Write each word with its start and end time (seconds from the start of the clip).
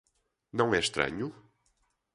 Não 0.57 0.73
é 0.77 0.79
estranho? 0.85 1.27